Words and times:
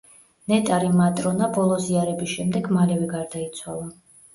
ნეტარი 0.53 0.89
მატრონა 1.01 1.51
ბოლო 1.59 1.79
ზიარების 1.85 2.35
შემდეგ 2.41 2.75
მალევე 2.79 3.15
გარდაიცვალა. 3.17 3.91